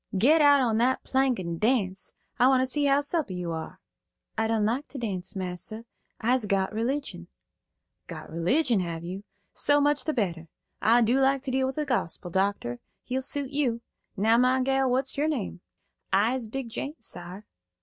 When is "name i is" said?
15.27-16.47